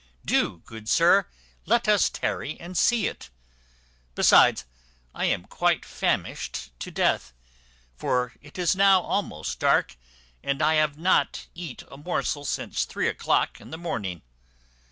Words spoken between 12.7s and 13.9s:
three o'clock in the